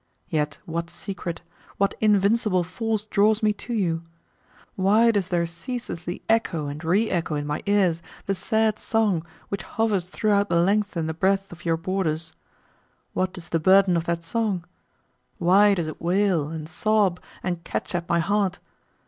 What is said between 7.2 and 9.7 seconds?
in my ears the sad song which